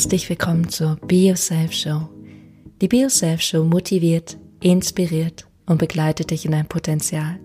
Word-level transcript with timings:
Herzlich 0.00 0.30
willkommen 0.30 0.66
zur 0.70 0.96
Be 1.06 1.26
Yourself 1.26 1.74
Show. 1.74 2.08
Die 2.80 2.88
Be 2.88 3.02
Yourself 3.02 3.42
Show 3.42 3.64
motiviert, 3.64 4.38
inspiriert 4.62 5.46
und 5.66 5.76
begleitet 5.76 6.30
dich 6.30 6.46
in 6.46 6.52
dein 6.52 6.66
Potenzial. 6.66 7.38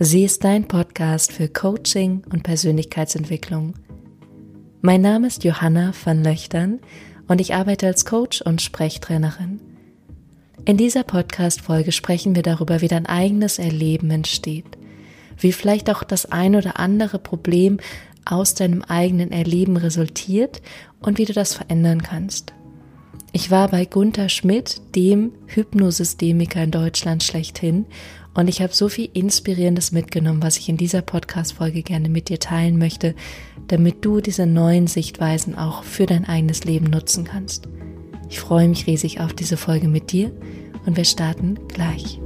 Sie 0.00 0.24
ist 0.24 0.42
dein 0.42 0.66
Podcast 0.66 1.30
für 1.30 1.48
Coaching 1.48 2.24
und 2.32 2.42
Persönlichkeitsentwicklung. 2.42 3.74
Mein 4.80 5.02
Name 5.02 5.28
ist 5.28 5.44
Johanna 5.44 5.92
van 6.04 6.24
Löchtern 6.24 6.80
und 7.28 7.40
ich 7.40 7.54
arbeite 7.54 7.86
als 7.86 8.04
Coach 8.04 8.42
und 8.42 8.60
Sprechtrainerin. 8.60 9.60
In 10.64 10.78
dieser 10.78 11.04
Podcast-Folge 11.04 11.92
sprechen 11.92 12.34
wir 12.34 12.42
darüber, 12.42 12.80
wie 12.80 12.88
dein 12.88 13.06
eigenes 13.06 13.60
Erleben 13.60 14.10
entsteht, 14.10 14.76
wie 15.38 15.52
vielleicht 15.52 15.90
auch 15.90 16.02
das 16.02 16.26
ein 16.26 16.56
oder 16.56 16.80
andere 16.80 17.20
Problem 17.20 17.78
aus 18.30 18.54
deinem 18.54 18.82
eigenen 18.82 19.32
Erleben 19.32 19.76
resultiert 19.76 20.62
und 21.00 21.18
wie 21.18 21.24
du 21.24 21.32
das 21.32 21.54
verändern 21.54 22.02
kannst. 22.02 22.52
Ich 23.32 23.50
war 23.50 23.68
bei 23.68 23.84
Gunther 23.84 24.28
Schmidt, 24.28 24.80
dem 24.94 25.32
Hypnosystemiker 25.46 26.62
in 26.62 26.70
Deutschland 26.70 27.22
schlechthin, 27.22 27.86
und 28.34 28.46
ich 28.46 28.62
habe 28.62 28.72
so 28.72 28.88
viel 28.88 29.08
Inspirierendes 29.14 29.90
mitgenommen, 29.90 30.44
was 30.44 30.58
ich 30.58 30.68
in 30.68 30.76
dieser 30.76 31.02
Podcast-Folge 31.02 31.82
gerne 31.82 32.08
mit 32.08 32.28
dir 32.28 32.38
teilen 32.38 32.78
möchte, 32.78 33.16
damit 33.66 34.04
du 34.04 34.20
diese 34.20 34.46
neuen 34.46 34.86
Sichtweisen 34.86 35.56
auch 35.56 35.82
für 35.82 36.06
dein 36.06 36.24
eigenes 36.24 36.62
Leben 36.62 36.86
nutzen 36.86 37.24
kannst. 37.24 37.68
Ich 38.30 38.38
freue 38.38 38.68
mich 38.68 38.86
riesig 38.86 39.20
auf 39.20 39.32
diese 39.32 39.56
Folge 39.56 39.88
mit 39.88 40.12
dir 40.12 40.30
und 40.86 40.96
wir 40.96 41.04
starten 41.04 41.58
gleich. 41.66 42.20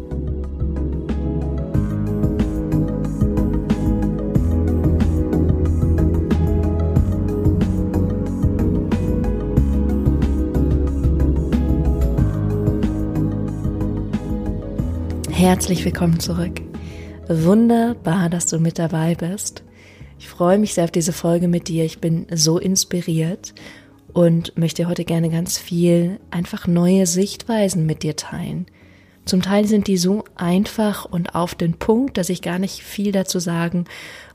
Herzlich 15.42 15.84
willkommen 15.84 16.20
zurück. 16.20 16.60
Wunderbar, 17.26 18.30
dass 18.30 18.46
du 18.46 18.60
mit 18.60 18.78
dabei 18.78 19.16
bist. 19.16 19.64
Ich 20.16 20.28
freue 20.28 20.56
mich 20.56 20.72
sehr 20.72 20.84
auf 20.84 20.92
diese 20.92 21.12
Folge 21.12 21.48
mit 21.48 21.66
dir. 21.66 21.84
Ich 21.84 21.98
bin 21.98 22.28
so 22.32 22.60
inspiriert 22.60 23.52
und 24.12 24.56
möchte 24.56 24.86
heute 24.86 25.04
gerne 25.04 25.30
ganz 25.30 25.58
viel 25.58 26.20
einfach 26.30 26.68
neue 26.68 27.08
Sichtweisen 27.08 27.86
mit 27.86 28.04
dir 28.04 28.14
teilen. 28.14 28.66
Zum 29.24 29.42
Teil 29.42 29.66
sind 29.66 29.88
die 29.88 29.96
so 29.96 30.22
einfach 30.36 31.06
und 31.06 31.34
auf 31.34 31.56
den 31.56 31.74
Punkt, 31.76 32.18
dass 32.18 32.28
ich 32.28 32.40
gar 32.40 32.60
nicht 32.60 32.80
viel 32.84 33.10
dazu 33.10 33.40
sagen 33.40 33.86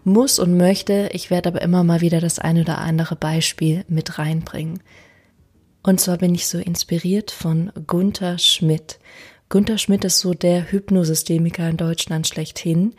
muss 0.04 0.40
und 0.40 0.58
möchte. 0.58 1.10
Ich 1.14 1.32
werde 1.32 1.48
aber 1.48 1.62
immer 1.62 1.86
mal 1.86 2.02
wieder 2.02 2.20
das 2.20 2.38
ein 2.38 2.60
oder 2.60 2.80
andere 2.80 3.16
Beispiel 3.16 3.86
mit 3.88 4.20
reinbringen. 4.20 4.82
Und 5.84 6.02
zwar 6.02 6.18
bin 6.18 6.36
ich 6.36 6.48
so 6.48 6.58
inspiriert 6.58 7.32
von 7.32 7.72
Gunther 7.88 8.38
Schmidt. 8.40 9.00
Gunther 9.50 9.78
Schmidt 9.78 10.04
ist 10.04 10.20
so 10.20 10.34
der 10.34 10.72
Hypnosystemiker 10.72 11.70
in 11.70 11.78
Deutschland 11.78 12.28
schlechthin. 12.28 12.96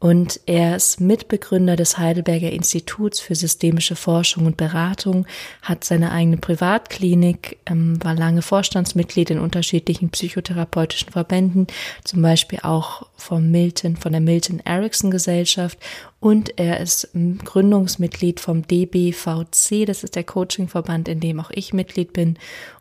Und 0.00 0.40
er 0.46 0.76
ist 0.76 1.00
Mitbegründer 1.00 1.74
des 1.74 1.98
Heidelberger 1.98 2.50
Instituts 2.50 3.20
für 3.20 3.34
systemische 3.34 3.96
Forschung 3.96 4.46
und 4.46 4.56
Beratung, 4.56 5.26
hat 5.62 5.82
seine 5.82 6.12
eigene 6.12 6.36
Privatklinik, 6.36 7.58
ähm, 7.66 8.02
war 8.02 8.14
lange 8.14 8.42
Vorstandsmitglied 8.42 9.30
in 9.30 9.40
unterschiedlichen 9.40 10.10
psychotherapeutischen 10.10 11.10
Verbänden, 11.10 11.66
zum 12.04 12.22
Beispiel 12.22 12.60
auch 12.62 13.06
vom 13.16 13.50
Milton, 13.50 13.96
von 13.96 14.12
der 14.12 14.20
Milton 14.20 14.60
Erickson 14.64 15.10
Gesellschaft. 15.10 15.78
Und 16.20 16.58
er 16.58 16.80
ist 16.80 17.08
Gründungsmitglied 17.44 18.40
vom 18.40 18.66
DBVC, 18.66 19.86
das 19.86 20.04
ist 20.04 20.16
der 20.16 20.24
Coachingverband, 20.24 21.08
in 21.08 21.20
dem 21.20 21.40
auch 21.40 21.50
ich 21.52 21.72
Mitglied 21.72 22.12
bin 22.12 22.38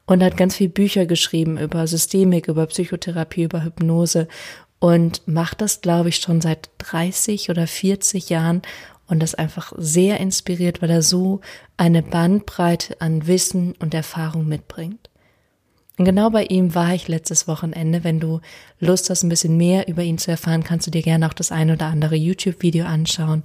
und 0.07 0.23
hat 0.23 0.37
ganz 0.37 0.55
viel 0.55 0.69
Bücher 0.69 1.05
geschrieben 1.05 1.57
über 1.57 1.85
Systemik, 1.85 2.47
über 2.47 2.65
Psychotherapie, 2.65 3.43
über 3.43 3.63
Hypnose 3.63 4.27
und 4.79 5.27
macht 5.27 5.61
das, 5.61 5.81
glaube 5.81 6.09
ich, 6.09 6.17
schon 6.17 6.41
seit 6.41 6.69
30 6.79 7.49
oder 7.49 7.67
40 7.67 8.29
Jahren 8.29 8.61
und 9.07 9.19
das 9.19 9.35
einfach 9.35 9.73
sehr 9.77 10.19
inspiriert, 10.19 10.81
weil 10.81 10.89
er 10.89 11.01
so 11.01 11.41
eine 11.77 12.03
Bandbreite 12.03 12.99
an 13.01 13.25
Wissen 13.27 13.73
und 13.79 13.93
Erfahrung 13.93 14.47
mitbringt. 14.47 15.09
Und 15.97 16.05
genau 16.05 16.29
bei 16.29 16.43
ihm 16.43 16.75
war 16.75 16.93
ich 16.93 17.07
letztes 17.07 17.47
Wochenende. 17.47 18.03
Wenn 18.03 18.19
du 18.19 18.39
Lust 18.79 19.09
hast, 19.09 19.23
ein 19.23 19.29
bisschen 19.29 19.57
mehr 19.57 19.87
über 19.87 20.03
ihn 20.03 20.19
zu 20.19 20.29
erfahren, 20.29 20.63
kannst 20.63 20.85
du 20.85 20.91
dir 20.91 21.01
gerne 21.01 21.27
auch 21.27 21.33
das 21.33 21.51
ein 21.51 21.71
oder 21.71 21.87
andere 21.87 22.15
YouTube-Video 22.15 22.85
anschauen. 22.85 23.41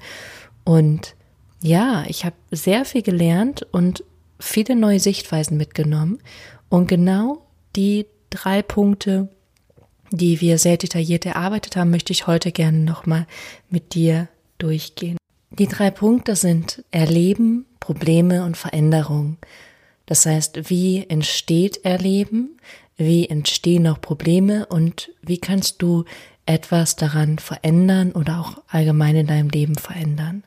Und 0.65 1.15
ja, 1.63 2.05
ich 2.09 2.27
habe 2.27 2.37
sehr 2.51 2.85
viel 2.85 3.03
gelernt 3.03 3.67
und 3.73 4.05
viele 4.39 4.77
neue 4.77 5.01
Sichtweisen 5.01 5.57
mitgenommen. 5.57 6.19
Und 6.69 6.89
genau 6.89 7.47
die 7.75 8.07
drei 8.29 8.63
Punkte, 8.63 9.29
die 10.13 10.41
wir 10.41 10.59
sehr 10.59 10.77
detailliert 10.77 11.27
erarbeitet 11.27 11.77
haben, 11.77 11.91
möchte 11.91 12.13
ich 12.13 12.27
heute 12.27 12.53
gerne 12.53 12.79
nochmal 12.79 13.27
mit 13.71 13.95
dir 13.95 14.29
durchgehen. 14.59 15.17
Die 15.51 15.67
drei 15.67 15.91
Punkte 15.91 16.37
sind 16.37 16.85
Erleben, 16.91 17.67
Probleme 17.81 18.45
und 18.45 18.57
Veränderung. 18.57 19.39
Das 20.07 20.27
heißt, 20.27 20.71
wie 20.71 21.07
entsteht 21.09 21.85
Erleben, 21.85 22.59
wie 22.97 23.29
entstehen 23.29 23.87
auch 23.87 24.01
Probleme 24.01 24.67
und 24.67 25.11
wie 25.23 25.39
kannst 25.39 25.83
du 25.83 26.05
etwas 26.47 26.97
daran 26.97 27.39
verändern 27.39 28.13
oder 28.13 28.41
auch 28.41 28.63
allgemein 28.69 29.17
in 29.17 29.27
deinem 29.27 29.49
Leben 29.49 29.77
verändern. 29.77 30.45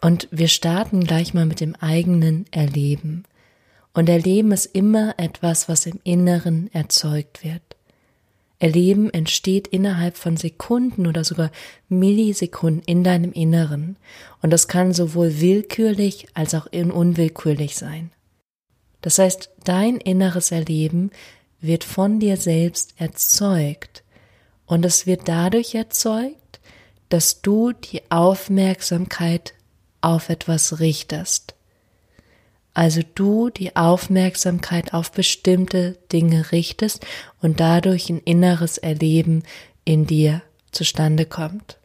Und 0.00 0.28
wir 0.30 0.48
starten 0.48 1.04
gleich 1.04 1.34
mal 1.34 1.46
mit 1.46 1.60
dem 1.60 1.74
eigenen 1.76 2.46
Erleben. 2.50 3.24
Und 3.94 4.08
Erleben 4.08 4.52
ist 4.52 4.66
immer 4.66 5.14
etwas, 5.18 5.68
was 5.68 5.86
im 5.86 6.00
Inneren 6.04 6.72
erzeugt 6.72 7.44
wird. 7.44 7.73
Erleben 8.58 9.12
entsteht 9.12 9.66
innerhalb 9.66 10.16
von 10.16 10.36
Sekunden 10.36 11.06
oder 11.06 11.24
sogar 11.24 11.50
Millisekunden 11.88 12.82
in 12.86 13.04
deinem 13.04 13.32
Inneren. 13.32 13.96
Und 14.42 14.50
das 14.50 14.68
kann 14.68 14.92
sowohl 14.92 15.40
willkürlich 15.40 16.28
als 16.34 16.54
auch 16.54 16.66
unwillkürlich 16.66 17.76
sein. 17.76 18.10
Das 19.00 19.18
heißt, 19.18 19.50
dein 19.64 19.96
inneres 19.96 20.50
Erleben 20.50 21.10
wird 21.60 21.84
von 21.84 22.20
dir 22.20 22.36
selbst 22.36 22.94
erzeugt. 22.96 24.02
Und 24.66 24.84
es 24.84 25.06
wird 25.06 25.28
dadurch 25.28 25.74
erzeugt, 25.74 26.60
dass 27.08 27.42
du 27.42 27.72
die 27.72 28.02
Aufmerksamkeit 28.10 29.54
auf 30.00 30.30
etwas 30.30 30.80
richtest 30.80 31.53
also 32.74 33.00
du 33.14 33.50
die 33.50 33.76
Aufmerksamkeit 33.76 34.92
auf 34.92 35.12
bestimmte 35.12 35.96
Dinge 36.12 36.50
richtest 36.52 37.06
und 37.40 37.60
dadurch 37.60 38.10
ein 38.10 38.18
inneres 38.18 38.78
Erleben 38.78 39.44
in 39.84 40.06
dir 40.06 40.42
zustande 40.72 41.24
kommt. 41.24 41.78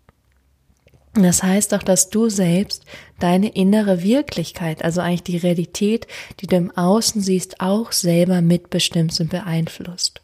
Das 1.14 1.44
heißt 1.44 1.74
auch, 1.74 1.84
dass 1.84 2.10
du 2.10 2.30
selbst 2.30 2.86
deine 3.20 3.50
innere 3.50 4.04
Wirklichkeit, 4.04 4.84
also 4.84 5.02
eigentlich 5.02 5.24
die 5.24 5.38
Realität, 5.38 6.08
die 6.40 6.48
du 6.48 6.56
im 6.56 6.72
Außen 6.72 7.22
siehst, 7.22 7.62
auch 7.62 7.92
selber 7.92 8.42
mitbestimmst 8.42 9.20
und 9.20 9.30
beeinflusst. 9.30 10.22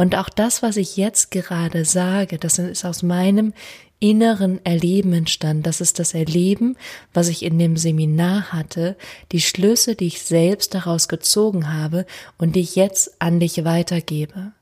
Und 0.00 0.16
auch 0.16 0.30
das, 0.30 0.62
was 0.62 0.78
ich 0.78 0.96
jetzt 0.96 1.30
gerade 1.30 1.84
sage, 1.84 2.38
das 2.38 2.58
ist 2.58 2.86
aus 2.86 3.02
meinem 3.02 3.52
inneren 3.98 4.64
Erleben 4.64 5.12
entstanden. 5.12 5.62
Das 5.62 5.82
ist 5.82 5.98
das 5.98 6.14
Erleben, 6.14 6.78
was 7.12 7.28
ich 7.28 7.42
in 7.42 7.58
dem 7.58 7.76
Seminar 7.76 8.50
hatte, 8.50 8.96
die 9.30 9.42
Schlüsse, 9.42 9.96
die 9.96 10.06
ich 10.06 10.22
selbst 10.22 10.72
daraus 10.72 11.06
gezogen 11.06 11.70
habe 11.70 12.06
und 12.38 12.56
die 12.56 12.60
ich 12.60 12.76
jetzt 12.76 13.20
an 13.20 13.40
dich 13.40 13.62
weitergebe. 13.66 14.52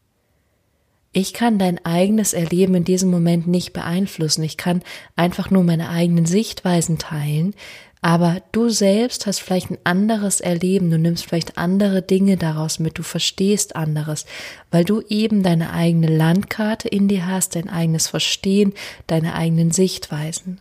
Ich 1.12 1.34
kann 1.34 1.60
dein 1.60 1.84
eigenes 1.86 2.32
Erleben 2.32 2.74
in 2.74 2.84
diesem 2.84 3.08
Moment 3.08 3.46
nicht 3.46 3.72
beeinflussen. 3.72 4.42
Ich 4.42 4.56
kann 4.56 4.82
einfach 5.14 5.52
nur 5.52 5.62
meine 5.62 5.88
eigenen 5.88 6.26
Sichtweisen 6.26 6.98
teilen, 6.98 7.54
aber 8.00 8.42
du 8.52 8.68
selbst 8.68 9.26
hast 9.26 9.40
vielleicht 9.40 9.70
ein 9.70 9.78
anderes 9.84 10.40
Erleben, 10.40 10.90
du 10.90 10.98
nimmst 10.98 11.26
vielleicht 11.26 11.58
andere 11.58 12.02
Dinge 12.02 12.36
daraus 12.36 12.78
mit, 12.78 12.98
du 12.98 13.02
verstehst 13.02 13.76
anderes, 13.76 14.24
weil 14.70 14.84
du 14.84 15.02
eben 15.08 15.42
deine 15.42 15.72
eigene 15.72 16.06
Landkarte 16.06 16.88
in 16.88 17.08
dir 17.08 17.26
hast, 17.26 17.56
dein 17.56 17.68
eigenes 17.68 18.08
Verstehen, 18.08 18.72
deine 19.06 19.34
eigenen 19.34 19.72
Sichtweisen. 19.72 20.60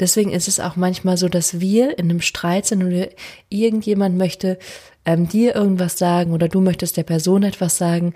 Deswegen 0.00 0.32
ist 0.32 0.48
es 0.48 0.60
auch 0.60 0.76
manchmal 0.76 1.16
so, 1.16 1.28
dass 1.28 1.60
wir 1.60 1.98
in 1.98 2.10
einem 2.10 2.20
Streit 2.20 2.66
sind 2.66 2.82
und 2.82 3.08
irgendjemand 3.48 4.16
möchte 4.16 4.58
ähm, 5.04 5.28
dir 5.28 5.54
irgendwas 5.54 5.98
sagen 5.98 6.32
oder 6.32 6.48
du 6.48 6.60
möchtest 6.60 6.96
der 6.96 7.04
Person 7.04 7.44
etwas 7.44 7.78
sagen, 7.78 8.14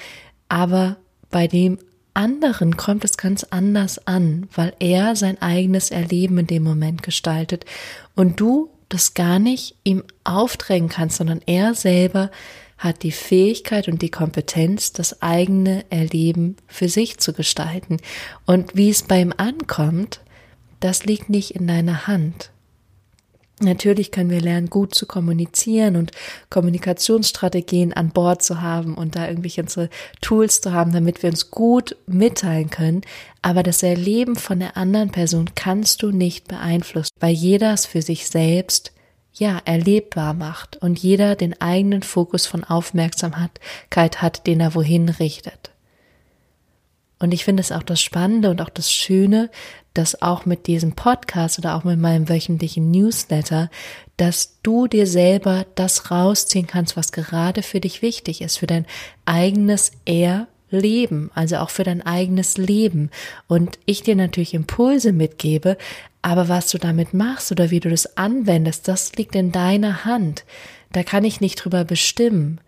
aber 0.49 0.97
bei 1.31 1.47
dem 1.47 1.79
anderen 2.19 2.77
kommt 2.77 3.05
es 3.05 3.17
ganz 3.17 3.45
anders 3.45 4.05
an, 4.09 4.49
weil 4.53 4.75
er 4.81 5.15
sein 5.15 5.41
eigenes 5.41 5.93
Erleben 5.93 6.39
in 6.39 6.49
dem 6.49 6.65
Moment 6.65 7.05
gestaltet 7.05 7.65
und 8.17 8.41
du 8.41 8.71
das 8.89 9.15
gar 9.15 9.39
nicht 9.39 9.77
ihm 9.85 10.03
aufdrängen 10.25 10.89
kannst, 10.89 11.19
sondern 11.19 11.41
er 11.47 11.75
selber 11.75 12.33
hat 12.77 13.05
die 13.05 13.13
Fähigkeit 13.13 13.87
und 13.87 14.03
die 14.03 14.11
Kompetenz, 14.11 14.93
das 14.93 15.23
eigene 15.23 15.85
Erleben 15.91 16.57
für 16.67 16.89
sich 16.89 17.19
zu 17.19 17.33
gestalten. 17.33 17.99
Und 18.47 18.75
wie 18.75 18.91
es 18.91 19.05
bei 19.05 19.21
ihm 19.21 19.33
ankommt, 19.37 20.21
das 20.81 21.05
liegt 21.05 21.31
nicht 21.31 21.53
in 21.53 21.69
deiner 21.69 22.09
Hand. 22.09 22.51
Natürlich 23.61 24.13
können 24.13 24.31
wir 24.31 24.41
lernen, 24.41 24.71
gut 24.71 24.95
zu 24.95 25.07
kommunizieren 25.07 25.97
und 25.97 26.13
Kommunikationsstrategien 26.51 27.93
an 27.93 28.11
Bord 28.11 28.43
zu 28.43 28.63
haben 28.63 28.95
und 28.95 29.17
da 29.17 29.29
irgendwelche 29.29 29.63
unsere 29.63 29.91
Tools 30.21 30.61
zu 30.61 30.73
haben, 30.73 30.93
damit 30.93 31.23
wir 31.23 31.31
uns 31.31 31.51
gut 31.51 31.97
mitteilen 32.07 32.71
können. 32.71 33.03
Aber 33.43 33.63
das 33.63 33.83
Erleben 33.83 34.37
von 34.37 34.61
der 34.61 34.77
anderen 34.77 35.11
Person 35.11 35.51
kannst 35.55 36.03
du 36.03 36.11
nicht 36.11 36.47
beeinflussen, 36.49 37.13
weil 37.19 37.35
jeder 37.35 37.73
es 37.73 37.87
für 37.87 38.03
sich 38.03 38.29
selbst 38.29 38.93
ja, 39.33 39.61
erlebbar 39.65 40.35
macht 40.35 40.77
und 40.77 40.99
jeder 40.99 41.37
den 41.37 41.61
eigenen 41.61 42.03
Fokus 42.03 42.47
von 42.47 42.65
Aufmerksamkeit 42.65 44.23
hat, 44.23 44.47
den 44.47 44.61
er 44.61 44.75
wohin 44.75 45.09
richtet. 45.09 45.71
Und 47.21 47.33
ich 47.33 47.45
finde 47.45 47.61
es 47.61 47.73
auch 47.73 47.83
das 47.83 48.01
Spannende 48.01 48.51
und 48.51 48.61
auch 48.61 48.69
das 48.69 48.93
Schöne, 48.93 49.51
dass 49.99 50.23
auch 50.23 50.47
mit 50.47 50.69
diesem 50.69 50.93
Podcast 50.93 51.59
oder 51.59 51.75
auch 51.75 51.83
mit 51.83 51.99
meinem 51.99 52.29
wöchentlichen 52.29 52.93
Newsletter, 52.93 53.69
dass 54.17 54.61
du 54.63 54.87
dir 54.87 55.09
selber 55.09 55.67
das 55.75 56.13
rausziehen 56.13 56.69
kannst, 56.69 56.97
was 56.97 57.11
gerade 57.11 57.65
für 57.65 57.81
dich 57.81 58.01
wichtig 58.01 58.41
ist, 58.41 58.59
für 58.59 58.69
dein 58.69 58.87
eigenes 59.25 59.91
Erleben, 60.05 61.33
also 61.35 61.57
auch 61.57 61.71
für 61.71 61.83
dein 61.83 62.01
eigenes 62.01 62.59
Leben. 62.59 63.11
Und 63.49 63.81
ich 63.87 64.03
dir 64.03 64.15
natürlich 64.15 64.55
Impulse 64.55 65.13
mitgebe, 65.13 65.77
aber 66.23 66.49
was 66.49 66.71
du 66.71 66.79
damit 66.79 67.13
machst 67.13 67.51
oder 67.51 67.71
wie 67.71 67.81
du 67.81 67.91
das 67.91 68.17
anwendest, 68.17 68.87
das 68.87 69.17
liegt 69.17 69.35
in 69.35 69.51
deiner 69.51 70.05
Hand. 70.05 70.45
Da 70.93 71.03
kann 71.03 71.25
ich 71.25 71.41
nicht 71.41 71.57
drüber 71.57 71.85
bestimmen. 71.85 72.61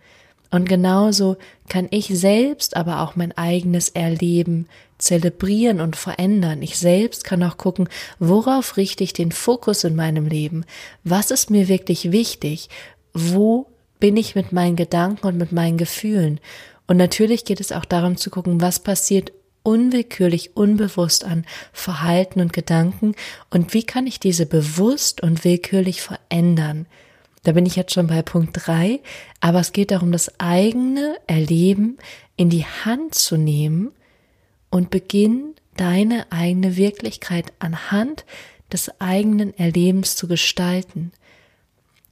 Und 0.51 0.69
genauso 0.69 1.37
kann 1.69 1.87
ich 1.91 2.07
selbst 2.07 2.77
aber 2.77 3.03
auch 3.03 3.15
mein 3.15 3.37
eigenes 3.37 3.91
Erleben 3.91 4.67
zelebrieren 4.99 5.81
und 5.81 5.97
verändern. 5.97 6.63
Ich 6.63 6.79
selbst 6.79 7.25
kann 7.25 7.43
auch 7.43 7.57
gucken, 7.57 7.89
worauf 8.19 8.77
richte 8.77 9.05
ich 9.05 9.13
den 9.13 9.33
Fokus 9.33 9.85
in 9.85 9.95
meinem 9.95 10.27
Leben? 10.27 10.65
Was 11.05 11.31
ist 11.31 11.51
mir 11.51 11.69
wirklich 11.69 12.13
wichtig? 12.13 12.69
Wo 13.15 13.67
bin 14.01 14.17
ich 14.17 14.35
mit 14.35 14.53
meinen 14.53 14.77
Gedanken 14.77 15.27
und 15.27 15.39
mit 15.39 15.53
meinen 15.53 15.79
Gefühlen? 15.79 16.41
Und 16.87 16.97
natürlich 16.97 17.45
geht 17.45 17.61
es 17.61 17.71
auch 17.71 17.85
darum 17.85 18.17
zu 18.17 18.31
gucken, 18.31 18.61
was 18.61 18.81
passiert 18.81 19.33
unwillkürlich, 19.63 20.57
unbewusst 20.57 21.25
an 21.25 21.45
Verhalten 21.73 22.41
und 22.41 22.53
Gedanken 22.53 23.15
und 23.51 23.75
wie 23.75 23.85
kann 23.85 24.07
ich 24.07 24.19
diese 24.19 24.47
bewusst 24.47 25.23
und 25.23 25.45
willkürlich 25.45 26.03
verändern? 26.03 26.87
Da 27.43 27.53
bin 27.53 27.65
ich 27.65 27.77
jetzt 27.77 27.93
schon 27.93 28.07
bei 28.07 28.23
Punkt 28.23 28.59
drei, 28.67 29.01
aber 29.41 29.61
es 29.61 29.73
geht 29.73 29.91
darum, 29.91 30.13
das 30.13 30.39
eigene 30.39 31.17
Erleben 31.27 31.97
in 32.37 32.51
die 32.51 32.67
Hand 32.67 33.15
zu 33.15 33.37
nehmen 33.37 33.93
und 34.71 34.91
beginn 34.91 35.55
deine 35.77 36.31
eigene 36.31 36.77
Wirklichkeit 36.77 37.53
anhand 37.59 38.25
des 38.73 39.01
eigenen 39.01 39.57
Erlebens 39.59 40.17
zu 40.17 40.29
gestalten. 40.29 41.13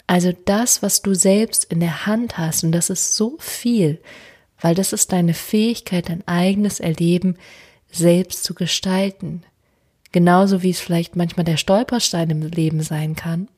Also 0.07 0.33
das, 0.47 0.83
was 0.83 1.03
du 1.03 1.15
selbst 1.15 1.65
in 1.65 1.81
der 1.81 2.07
Hand 2.07 2.39
hast, 2.39 2.65
und 2.65 2.73
das 2.73 2.89
ist 2.89 3.15
so 3.15 3.37
viel, 3.39 4.01
weil 4.61 4.75
das 4.75 4.95
ist 4.95 5.13
deine 5.13 5.35
Fähigkeit, 5.35 6.09
dein 6.09 6.27
eigenes 6.27 6.81
Erleben 6.81 7.37
selbst 7.91 8.43
zu 8.43 8.55
gestalten. 8.55 9.43
Genauso 10.11 10.63
wie 10.63 10.71
es 10.71 10.81
vielleicht 10.81 11.15
manchmal 11.15 11.45
der 11.45 11.59
Stolperstein 11.59 12.31
im 12.31 12.43
Leben 12.43 12.81
sein 12.81 13.15
kann, 13.15 13.49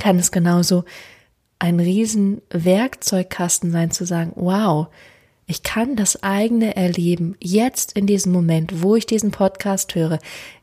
kann 0.00 0.18
es 0.18 0.32
genauso 0.32 0.84
ein 1.60 1.78
riesen 1.78 2.42
Werkzeugkasten 2.50 3.70
sein 3.70 3.92
zu 3.92 4.04
sagen, 4.04 4.32
wow, 4.34 4.88
ich 5.46 5.62
kann 5.62 5.96
das 5.96 6.22
eigene 6.22 6.76
Erleben 6.76 7.36
jetzt 7.40 7.92
in 7.92 8.06
diesem 8.06 8.32
Moment, 8.32 8.82
wo 8.82 8.96
ich 8.96 9.06
diesen 9.06 9.30
Podcast 9.30 9.94
höre, 9.94 10.18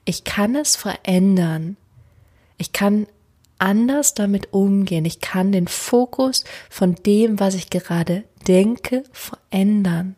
ich 0.05 0.23
kann 0.23 0.55
es 0.55 0.75
verändern. 0.75 1.77
Ich 2.57 2.71
kann 2.71 3.07
anders 3.59 4.13
damit 4.13 4.53
umgehen. 4.53 5.05
Ich 5.05 5.19
kann 5.19 5.51
den 5.51 5.67
Fokus 5.67 6.43
von 6.69 6.95
dem, 6.95 7.39
was 7.39 7.55
ich 7.55 7.69
gerade 7.69 8.23
denke, 8.47 9.03
verändern. 9.11 10.15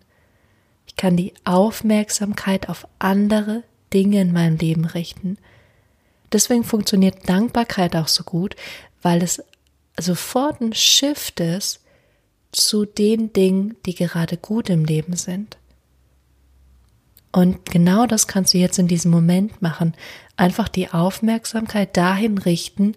Ich 0.86 0.96
kann 0.96 1.18
die 1.18 1.34
Aufmerksamkeit 1.46 2.70
auf 2.70 2.88
andere 3.00 3.64
Dinge 3.94 4.22
in 4.22 4.34
meinem 4.34 4.58
Leben 4.58 4.86
richten. 4.86 5.38
Deswegen 6.32 6.64
funktioniert 6.64 7.28
Dankbarkeit 7.28 7.96
auch 7.96 8.08
so 8.08 8.24
gut, 8.24 8.56
weil 9.02 9.24
es 9.24 9.44
sofort 10.00 10.62
ein 10.62 10.74
Shift 10.74 11.40
ist 11.40 11.82
zu 12.52 12.86
den 12.86 13.32
Dingen, 13.34 13.76
die 13.86 13.96
gerade 13.96 14.38
gut 14.38 14.70
im 14.70 14.86
Leben 14.86 15.16
sind. 15.16 15.58
Und 17.32 17.66
genau 17.66 18.08
das 18.08 18.28
kannst 18.28 18.54
du 18.54 18.58
jetzt 18.58 18.80
in 18.80 18.88
diesem 18.88 19.12
Moment 19.12 19.62
machen. 19.62 19.94
Einfach 20.36 20.68
die 20.68 20.90
Aufmerksamkeit 20.92 21.96
dahin 21.96 22.38
richten, 22.38 22.96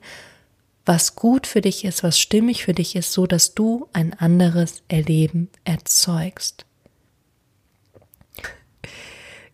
was 0.87 1.15
gut 1.15 1.47
für 1.47 1.61
dich 1.61 1.85
ist, 1.85 2.03
was 2.03 2.19
stimmig 2.19 2.65
für 2.65 2.75
dich 2.75 2.97
ist, 2.97 3.13
so 3.13 3.27
dass 3.27 3.55
du 3.55 3.89
ein 3.93 4.15
anderes 4.15 4.83
Erleben 4.89 5.49
erzeugst. 5.65 6.65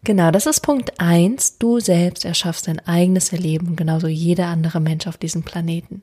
Genau, 0.05 0.31
das 0.31 0.47
ist 0.47 0.61
Punkt 0.61 1.01
eins. 1.01 1.59
Du 1.59 1.81
selbst 1.81 2.25
erschaffst 2.25 2.69
dein 2.69 2.79
eigenes 2.87 3.33
Erleben, 3.33 3.75
genauso 3.75 4.07
jeder 4.07 4.47
andere 4.47 4.81
Mensch 4.81 5.07
auf 5.07 5.17
diesem 5.17 5.43
Planeten. 5.43 6.03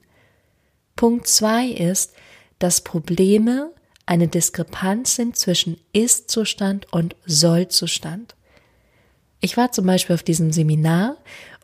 Punkt 0.96 1.28
zwei 1.28 1.68
ist, 1.68 2.14
dass 2.60 2.82
Probleme 2.82 3.72
eine 4.06 4.28
Diskrepanz 4.28 5.16
sind 5.16 5.36
zwischen 5.36 5.78
Ist-Zustand 5.94 6.92
und 6.94 7.16
Soll-Zustand. 7.26 8.36
Ich 9.42 9.58
war 9.58 9.72
zum 9.72 9.86
Beispiel 9.86 10.16
auf 10.16 10.24
diesem 10.24 10.52
Seminar 10.52 11.18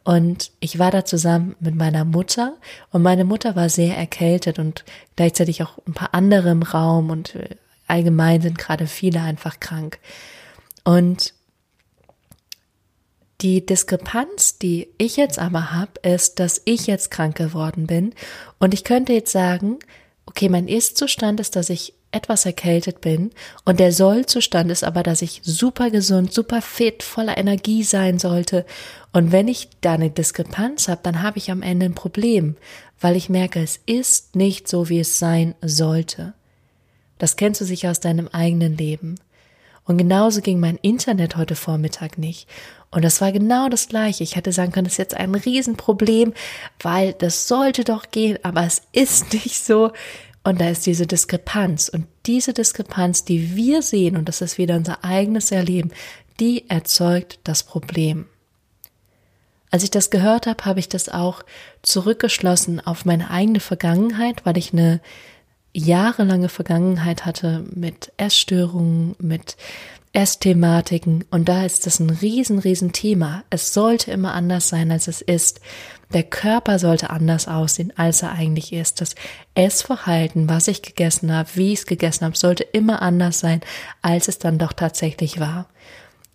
und 0.04 0.52
ich 0.60 0.80
war 0.80 0.92
da 0.92 1.06
zusammen 1.06 1.56
mit 1.60 1.76
meiner 1.76 2.06
Mutter 2.06 2.58
und 2.92 3.04
meine 3.04 3.24
Mutter 3.24 3.56
war 3.56 3.70
sehr 3.70 3.96
erkältet 3.96 4.60
und 4.60 4.84
gleichzeitig 5.16 5.64
auch 5.64 5.78
ein 5.88 5.94
paar 5.94 6.14
andere 6.14 6.50
im 6.50 6.64
Raum 6.64 7.10
und 7.10 7.36
äh, 7.36 7.56
allgemein 7.88 8.42
sind 8.42 8.58
gerade 8.58 8.88
viele 8.88 9.22
einfach 9.22 9.60
krank. 9.60 10.00
Und 10.84 11.34
die 13.42 13.66
Diskrepanz, 13.66 14.58
die 14.58 14.90
ich 14.98 15.18
jetzt 15.18 15.40
aber 15.40 15.72
habe, 15.72 16.00
ist, 16.04 16.40
dass 16.40 16.62
ich 16.66 16.88
jetzt 16.88 17.12
krank 17.12 17.36
geworden 17.36 17.88
bin 17.88 18.14
und 18.60 18.74
ich 18.74 18.84
könnte 18.84 19.14
jetzt 19.14 19.32
sagen, 19.32 19.80
okay, 20.26 20.50
mein 20.50 20.68
Ist-Zustand 20.68 21.40
ist, 21.40 21.56
dass 21.56 21.70
ich 21.70 21.94
etwas 22.12 22.46
erkältet 22.46 23.02
bin 23.02 23.32
und 23.66 23.80
der 23.80 23.92
Sollzustand 23.92 24.70
ist 24.70 24.84
aber, 24.84 25.02
dass 25.02 25.22
ich 25.22 25.42
super 25.44 25.90
gesund, 25.90 26.34
super 26.34 26.62
fit, 26.62 27.04
voller 27.04 27.38
Energie 27.38 27.84
sein 27.84 28.20
sollte. 28.20 28.66
Und 29.14 29.32
wenn 29.32 29.48
ich 29.48 29.70
da 29.80 29.94
eine 29.94 30.10
Diskrepanz 30.10 30.88
habe, 30.88 31.02
dann 31.04 31.24
habe 31.24 31.38
ich 31.38 31.52
am 31.52 31.62
Ende 31.62 31.86
ein 31.86 31.96
Problem, 31.96 32.58
weil 33.00 33.16
ich 33.16 33.30
merke, 33.30 33.62
es 33.62 33.80
ist 33.86 34.36
nicht 34.36 34.68
so, 34.68 34.90
wie 34.90 35.00
es 35.00 35.20
sein 35.20 35.56
sollte. 35.62 36.34
Das 37.18 37.36
kennst 37.38 37.62
du 37.62 37.66
sicher 37.66 37.92
aus 37.92 38.00
deinem 38.00 38.28
eigenen 38.28 38.76
Leben. 38.78 39.16
Und 39.86 39.98
genauso 39.98 40.42
ging 40.42 40.60
mein 40.60 40.78
Internet 40.78 41.36
heute 41.36 41.56
Vormittag 41.56 42.18
nicht. 42.18 42.48
Und 42.92 43.04
das 43.04 43.22
war 43.22 43.32
genau 43.32 43.70
das 43.70 43.88
Gleiche. 43.88 44.24
Ich 44.24 44.36
hätte 44.36 44.52
sagen 44.52 44.72
können, 44.72 44.86
das 44.86 44.94
ist 44.94 45.00
jetzt 45.00 45.18
ein 45.18 45.34
Riesenproblem, 45.34 46.34
weil 46.82 47.14
das 47.14 47.48
sollte 47.48 47.84
doch 47.84 48.12
gehen, 48.12 48.38
aber 48.44 48.64
es 48.64 48.84
ist 48.92 49.34
nicht 49.46 49.64
so. 49.64 49.92
Und 50.44 50.60
da 50.60 50.70
ist 50.70 50.86
diese 50.86 51.08
Diskrepanz. 51.08 51.90
Und 51.90 52.08
diese 52.26 52.54
Diskrepanz, 52.54 53.24
die 53.26 53.56
wir 53.56 53.82
sehen, 53.82 54.18
und 54.18 54.28
das 54.28 54.42
ist 54.42 54.58
wieder 54.58 54.76
unser 54.76 55.04
eigenes 55.04 55.52
Erleben, 55.52 55.92
die 56.40 56.70
erzeugt 56.70 57.40
das 57.44 57.64
Problem. 57.64 58.26
Als 59.70 59.84
ich 59.84 59.92
das 59.92 60.10
gehört 60.10 60.48
habe, 60.48 60.66
habe 60.66 60.80
ich 60.80 60.90
das 60.90 61.08
auch 61.08 61.44
zurückgeschlossen 61.82 62.86
auf 62.86 63.06
meine 63.06 63.32
eigene 63.32 63.62
Vergangenheit, 63.62 64.46
weil 64.46 64.58
ich 64.58 64.74
eine 64.74 65.00
jahrelange 65.74 66.50
Vergangenheit 66.50 67.26
hatte 67.26 67.64
mit 67.74 68.12
Essstörungen, 68.18 69.16
mit 69.20 69.58
Essthematiken 70.14 71.24
und 71.32 71.48
da 71.48 71.66
ist 71.66 71.86
das 71.86 72.00
ein 72.00 72.10
riesen, 72.10 72.60
riesen 72.60 72.92
Thema. 72.92 73.44
Es 73.50 73.74
sollte 73.74 74.12
immer 74.12 74.34
anders 74.34 74.68
sein, 74.68 74.92
als 74.92 75.08
es 75.08 75.22
ist. 75.22 75.62
Der 76.14 76.24
Körper 76.24 76.80
sollte 76.80 77.10
anders 77.10 77.48
aussehen, 77.48 77.94
als 77.96 78.22
er 78.22 78.34
eigentlich 78.34 78.74
ist. 78.74 79.00
Das 79.00 79.16
Essverhalten, 79.56 80.50
was 80.50 80.68
ich 80.68 80.82
gegessen 80.82 81.32
habe, 81.34 81.50
wie 81.56 81.72
ich 81.72 81.80
es 81.80 81.86
gegessen 81.86 82.26
habe, 82.26 82.38
sollte 82.38 82.64
immer 82.64 83.02
anders 83.02 83.40
sein, 83.40 83.62
als 84.02 84.28
es 84.28 84.38
dann 84.38 84.58
doch 84.58 84.74
tatsächlich 84.74 85.40
war. 85.40 85.70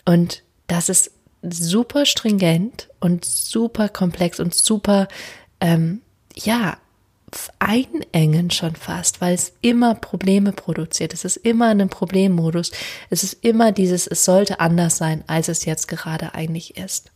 Und 0.06 0.42
das 0.68 0.88
ist 0.88 1.10
super 1.42 2.06
stringent 2.06 2.88
und 3.00 3.26
super 3.26 3.90
komplex 3.90 4.40
und 4.40 4.54
super, 4.54 5.08
ähm, 5.60 6.00
ja, 6.34 6.78
einengen 7.58 8.50
schon 8.50 8.76
fast, 8.76 9.20
weil 9.20 9.34
es 9.34 9.52
immer 9.60 9.94
Probleme 9.94 10.52
produziert. 10.52 11.12
Es 11.12 11.24
ist 11.24 11.36
immer 11.36 11.66
in 11.66 11.80
einem 11.80 11.88
Problemmodus. 11.88 12.70
Es 13.10 13.24
ist 13.24 13.44
immer 13.44 13.72
dieses, 13.72 14.06
es 14.06 14.24
sollte 14.24 14.60
anders 14.60 14.96
sein, 14.96 15.24
als 15.26 15.48
es 15.48 15.64
jetzt 15.64 15.88
gerade 15.88 16.34
eigentlich 16.34 16.76
ist. 16.76 17.10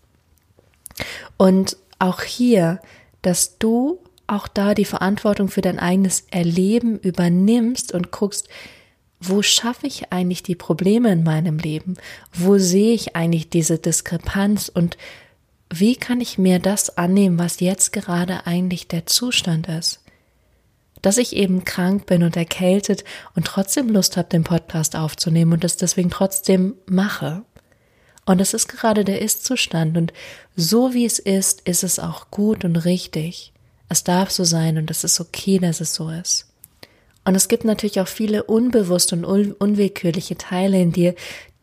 Und 1.37 1.77
auch 1.99 2.23
hier, 2.23 2.81
dass 3.23 3.59
du 3.59 3.99
auch 4.27 4.49
da 4.49 4.75
die 4.75 4.85
Verantwortung 4.85 5.49
für 5.49 5.61
dein 5.61 5.79
eigenes 5.79 6.25
Erleben 6.31 6.99
übernimmst 6.99 7.93
und 7.93 8.11
guckst, 8.11 8.49
wo 9.21 9.43
schaffe 9.43 9.87
ich 9.87 10.13
eigentlich 10.13 10.43
die 10.43 10.55
Probleme 10.55 11.13
in 11.13 11.23
meinem 11.23 11.59
Leben? 11.59 11.97
Wo 12.33 12.59
sehe 12.59 12.95
ich 12.95 13.17
eigentlich 13.17 13.51
diese 13.51 13.79
Diskrepanz 13.79 14.71
und 14.73 14.97
wie 15.73 15.95
kann 15.95 16.21
ich 16.21 16.37
mir 16.37 16.59
das 16.59 16.99
annehmen, 16.99 17.39
was 17.39 17.61
jetzt 17.61 17.93
gerade 17.93 18.47
eigentlich 18.47 18.89
der 18.89 19.07
Zustand 19.07 19.69
ist? 19.69 20.01
Dass 21.01 21.17
ich 21.17 21.35
eben 21.35 21.65
krank 21.65 22.07
bin 22.07 22.25
und 22.25 22.37
erkältet 22.37 23.05
und 23.35 23.47
trotzdem 23.47 23.89
Lust 23.89 24.17
habe, 24.17 24.29
den 24.29 24.45
Podcast 24.45 24.97
aufzunehmen 24.97 25.53
und 25.53 25.65
es 25.65 25.77
deswegen 25.77 26.11
trotzdem 26.11 26.75
mache. 26.87 27.43
Und 28.27 28.39
das 28.39 28.53
ist 28.53 28.69
gerade 28.69 29.05
der 29.05 29.23
Ist-Zustand 29.23 29.97
und 29.97 30.13
so 30.57 30.93
wie 30.93 31.07
es 31.07 31.19
ist, 31.19 31.63
ist 31.63 31.85
es 31.85 31.99
auch 31.99 32.31
gut 32.31 32.65
und 32.65 32.77
richtig. 32.77 33.53
Es 33.89 34.05
darf 34.05 34.31
so 34.31 34.45
sein 34.45 34.77
und 34.77 34.91
es 34.91 35.05
ist 35.05 35.21
okay, 35.21 35.59
dass 35.59 35.81
es 35.81 35.95
so 35.95 36.11
ist. 36.11 36.47
Und 37.25 37.35
es 37.35 37.49
gibt 37.49 37.65
natürlich 37.65 38.01
auch 38.01 38.09
viele 38.09 38.45
unbewusste 38.45 39.15
und 39.15 39.25
un 39.25 39.53
unwillkürliche 39.53 40.37
Teile 40.37 40.81
in 40.81 40.93
dir, 40.93 41.15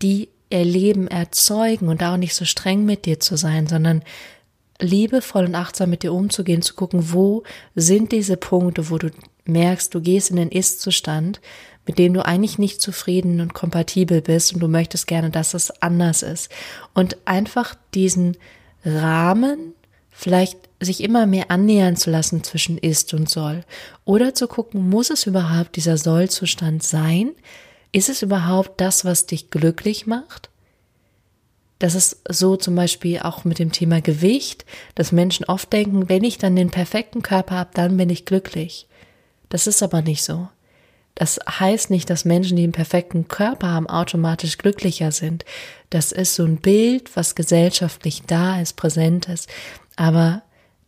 die 0.02 0.30
ihr 0.50 0.66
Leben 0.66 1.08
erzeugen 1.08 1.90
und 1.90 2.04
auch 2.04 2.18
nicht 2.18 2.36
so 2.36 2.46
streng 2.46 2.86
mit 2.86 3.06
dir 3.06 3.20
zu 3.20 3.38
sein, 3.38 3.68
sondern 3.68 4.04
liebevoll 4.80 5.46
und 5.46 5.56
achtsam 5.56 5.90
mit 5.90 6.04
dir 6.04 6.14
umzugehen, 6.14 6.62
zu 6.62 6.76
gucken, 6.76 7.12
wo 7.14 7.44
sind 7.76 8.12
diese 8.12 8.38
Punkte, 8.38 8.90
wo 8.90 8.98
du 8.98 9.10
merkst, 9.46 9.94
du 9.94 10.02
gehst 10.02 10.30
in 10.30 10.36
den 10.36 10.52
Ist-Zustand, 10.52 11.42
mit 11.86 11.98
dem 11.98 12.14
du 12.14 12.26
eigentlich 12.26 12.60
nicht 12.60 12.82
zufrieden 12.82 13.40
und 13.40 13.54
kompatibel 13.54 14.22
bist 14.22 14.54
und 14.54 14.60
du 14.60 14.68
möchtest 14.68 15.08
gerne, 15.08 15.30
dass 15.30 15.54
es 15.54 15.72
anders 15.82 16.22
ist. 16.22 16.50
Und 16.94 17.18
einfach 17.26 17.76
diesen 17.94 18.38
Rahmen 18.84 19.74
vielleicht 20.12 20.58
sich 20.80 21.04
immer 21.04 21.26
mehr 21.26 21.50
annähern 21.50 21.96
zu 21.96 22.12
lassen 22.12 22.44
zwischen 22.44 22.78
ist 22.78 23.14
und 23.14 23.30
soll. 23.30 23.64
Oder 24.04 24.34
zu 24.34 24.48
gucken, 24.48 24.90
muss 24.90 25.10
es 25.10 25.26
überhaupt 25.26 25.76
dieser 25.76 25.98
Sollzustand 25.98 26.84
sein? 26.84 27.32
Ist 27.92 28.10
es 28.10 28.22
überhaupt 28.22 28.80
das, 28.82 29.06
was 29.06 29.26
dich 29.26 29.50
glücklich 29.50 30.08
macht? 30.08 30.50
Das 31.80 31.94
ist 31.94 32.22
so 32.28 32.56
zum 32.56 32.76
Beispiel 32.76 33.20
auch 33.20 33.46
mit 33.46 33.60
dem 33.60 33.72
Thema 33.72 34.02
Gewicht, 34.02 34.66
dass 34.96 35.12
Menschen 35.12 35.46
oft 35.46 35.72
denken, 35.72 36.10
wenn 36.10 36.24
ich 36.24 36.38
dann 36.38 36.56
den 36.56 36.72
perfekten 36.72 37.22
Körper 37.22 37.56
habe, 37.56 37.70
dann 37.74 37.98
bin 37.98 38.10
ich 38.10 38.26
glücklich. 38.26 38.88
Das 39.50 39.68
ist 39.68 39.84
aber 39.84 40.02
nicht 40.02 40.24
so. 40.24 40.50
Das 41.14 41.40
heißt 41.48 41.90
nicht, 41.90 42.10
dass 42.10 42.26
Menschen, 42.26 42.58
die 42.58 42.64
einen 42.64 42.74
perfekten 42.74 43.28
Körper 43.28 43.70
haben, 43.70 43.90
automatisch 43.90 44.58
glücklicher 44.58 45.12
sind. 45.12 45.46
Das 45.90 46.12
ist 46.12 46.36
so 46.36 46.44
ein 46.44 46.58
Bild, 46.58 47.16
was 47.16 47.36
gesellschaftlich 47.36 48.24
da 48.28 48.60
ist, 48.60 48.76
präsent 48.76 49.28
ist. 49.28 49.50
Aber 49.96 50.44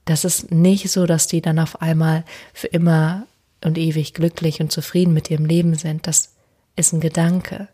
das 0.06 0.26
ist 0.26 0.52
nicht 0.52 0.92
so, 0.92 1.06
dass 1.06 1.28
die 1.28 1.42
dann 1.42 1.60
auf 1.60 1.82
einmal 1.82 2.26
für 2.54 2.68
immer 2.68 3.26
und 3.64 3.78
ewig 3.78 4.14
glücklich 4.14 4.62
und 4.62 4.72
zufrieden 4.72 5.14
mit 5.14 5.32
ihrem 5.32 5.46
Leben 5.46 5.76
sind. 5.76 6.06
Das 6.06 6.36
ist 6.80 6.94
ein 6.94 7.02
Gedanke. 7.02 7.68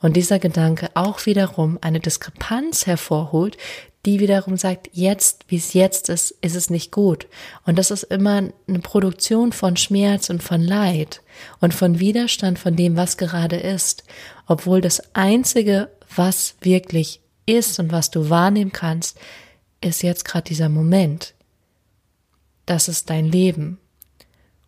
Und 0.00 0.16
dieser 0.16 0.38
Gedanke 0.38 0.90
auch 0.94 1.26
wiederum 1.26 1.78
eine 1.80 2.00
Diskrepanz 2.00 2.86
hervorholt, 2.86 3.56
die 4.06 4.20
wiederum 4.20 4.56
sagt, 4.56 4.90
jetzt, 4.92 5.44
wie 5.48 5.56
es 5.56 5.72
jetzt 5.72 6.08
ist, 6.08 6.30
ist 6.42 6.54
es 6.54 6.68
nicht 6.68 6.92
gut. 6.92 7.26
Und 7.64 7.78
das 7.78 7.90
ist 7.90 8.04
immer 8.04 8.50
eine 8.68 8.78
Produktion 8.80 9.52
von 9.52 9.76
Schmerz 9.76 10.28
und 10.28 10.42
von 10.42 10.60
Leid 10.60 11.22
und 11.60 11.72
von 11.72 12.00
Widerstand 12.00 12.58
von 12.58 12.76
dem, 12.76 12.96
was 12.96 13.16
gerade 13.16 13.56
ist. 13.56 14.04
Obwohl 14.46 14.80
das 14.80 15.14
Einzige, 15.14 15.90
was 16.14 16.54
wirklich 16.60 17.20
ist 17.46 17.78
und 17.78 17.92
was 17.92 18.10
du 18.10 18.28
wahrnehmen 18.28 18.72
kannst, 18.72 19.18
ist 19.80 20.02
jetzt 20.02 20.24
gerade 20.24 20.44
dieser 20.44 20.68
Moment. 20.68 21.34
Das 22.66 22.88
ist 22.88 23.10
dein 23.10 23.26
Leben. 23.26 23.78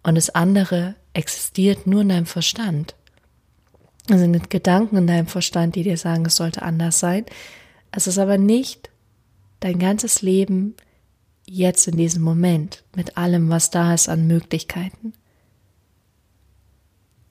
Und 0.03 0.15
das 0.15 0.31
andere 0.31 0.95
existiert 1.13 1.87
nur 1.87 2.03
in 2.03 2.09
deinem 2.09 2.27
Verstand. 2.27 2.96
Es 4.09 4.21
sind 4.21 4.51
Gedanken 4.51 4.97
in 4.97 5.07
deinem 5.07 5.27
Verstand, 5.27 5.75
die 5.75 5.83
dir 5.83 5.97
sagen, 5.97 6.27
es 6.27 6.37
sollte 6.37 6.63
anders 6.63 7.01
sein. 7.01 7.25
Es 7.91 8.07
ist 8.07 8.19
aber 8.19 8.39
nicht 8.39 8.91
dein 9.61 9.79
ganzes 9.79 10.23
Leben 10.23 10.75
jetzt 11.47 11.89
in 11.89 11.97
diesem 11.97 12.23
Moment 12.23 12.85
mit 12.95 13.17
allem, 13.17 13.49
was 13.49 13.71
da 13.71 13.95
ist 13.95 14.09
an 14.09 14.27
Möglichkeiten. 14.27 15.13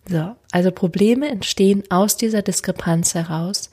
So, 0.08 0.36
also 0.52 0.72
Probleme 0.72 1.30
entstehen 1.30 1.84
aus 1.90 2.18
dieser 2.18 2.42
Diskrepanz 2.42 3.16
heraus, 3.16 3.72